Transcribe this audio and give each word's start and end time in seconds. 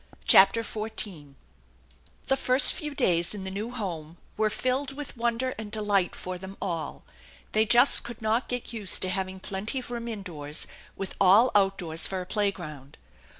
CHAPTER 0.25 0.63
XIV 0.63 1.35
THE 2.25 2.35
first 2.35 2.73
few 2.73 2.95
days 2.95 3.35
in 3.35 3.43
the 3.43 3.51
new 3.51 3.69
home 3.69 4.17
were 4.35 4.49
filled 4.49 4.93
with 4.93 5.15
wonder 5.15 5.53
and 5.59 5.71
delight 5.71 6.15
for 6.15 6.39
them 6.39 6.57
all. 6.59 7.03
They 7.51 7.67
just 7.67 8.03
could 8.03 8.19
not 8.19 8.49
get 8.49 8.73
used 8.73 9.03
to 9.03 9.09
having 9.09 9.39
plenty 9.39 9.77
of 9.77 9.91
room 9.91 10.07
indoors, 10.07 10.65
with 10.95 11.13
all 11.21 11.51
outdoors 11.53 12.07
for 12.07 12.19
a 12.19 12.25
playground. 12.25 12.97